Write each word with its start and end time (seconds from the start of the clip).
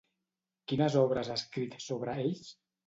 Quines 0.71 0.97
obres 1.03 1.31
ha 1.35 1.39
escrit 1.43 1.81
sobre 1.91 2.21
ells? 2.27 2.53